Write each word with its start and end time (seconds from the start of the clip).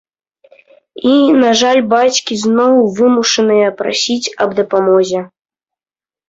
І, 1.11 1.13
на 1.43 1.51
жаль, 1.59 1.81
бацькі 1.93 2.33
зноў 2.45 2.73
вымушаныя 3.01 3.67
прасіць 3.83 4.31
аб 4.47 4.57
дапамозе. 4.63 5.19